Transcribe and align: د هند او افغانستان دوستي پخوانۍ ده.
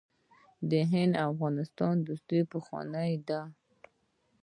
د 0.69 0.71
هند 0.91 1.13
او 1.21 1.27
افغانستان 1.33 1.93
دوستي 2.07 2.39
پخوانۍ 2.51 3.11
ده. 3.27 3.41